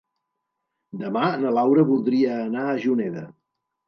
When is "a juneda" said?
2.71-3.27